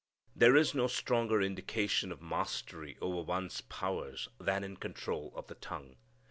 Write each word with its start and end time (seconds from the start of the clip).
There 0.35 0.55
is 0.55 0.73
no 0.73 0.87
stronger 0.87 1.43
indication 1.43 2.11
of 2.11 2.23
mastery 2.23 2.97
over 3.01 3.21
one's 3.21 3.61
powers 3.61 4.29
than 4.39 4.63
in 4.63 4.77
control 4.77 5.31
of 5.35 5.45
the 5.45 5.53
tongue. 5.53 5.97